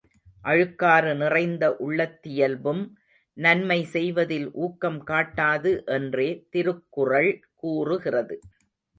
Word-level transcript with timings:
அழுக்காறு 0.45 1.11
நிறைந்த 1.15 1.65
உள்ளத்தியல்பும், 1.79 2.79
நன்மை 3.37 3.77
செய்வதில் 3.85 4.47
ஊக்கம் 4.63 4.97
காட்டாது 5.03 5.73
என்றே 5.97 6.27
திருக்குறள் 6.49 7.31
கூறுகிறது. 7.55 8.37